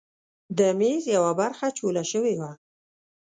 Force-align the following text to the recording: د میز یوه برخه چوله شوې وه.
د 0.57 0.59
میز 0.79 1.03
یوه 1.15 1.31
برخه 1.41 1.67
چوله 1.77 2.03
شوې 2.11 2.33
وه. 2.39 2.51